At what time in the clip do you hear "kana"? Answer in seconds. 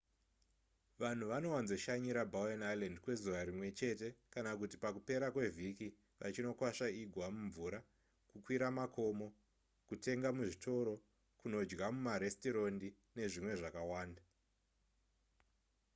4.33-4.51